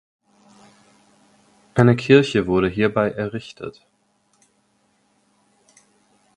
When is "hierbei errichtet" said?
2.67-3.85